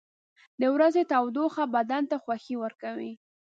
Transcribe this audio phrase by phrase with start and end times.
[0.61, 3.13] •د ورځې تودوخه بدن ته خوښي ورکوي.